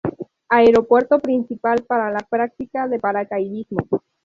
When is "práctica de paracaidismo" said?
2.27-3.77